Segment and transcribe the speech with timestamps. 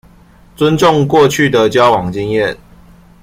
[0.55, 2.57] 尊重過去的交往經驗